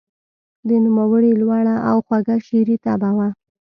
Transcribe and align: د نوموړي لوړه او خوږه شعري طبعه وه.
د 0.67 0.69
نوموړي 0.85 1.31
لوړه 1.41 1.75
او 1.89 1.97
خوږه 2.05 2.35
شعري 2.47 2.75
طبعه 2.85 3.11
وه. 3.17 3.27